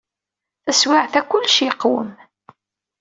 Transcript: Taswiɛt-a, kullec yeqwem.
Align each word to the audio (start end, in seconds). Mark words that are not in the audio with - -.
Taswiɛt-a, 0.63 1.21
kullec 1.29 1.57
yeqwem. 1.61 2.09